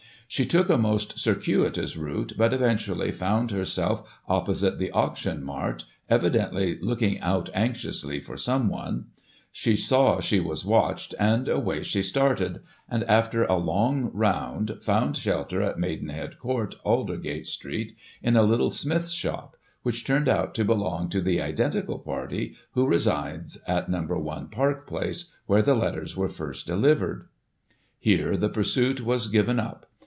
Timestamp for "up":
29.59-29.87